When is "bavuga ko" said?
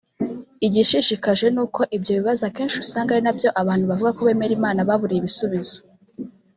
3.89-4.21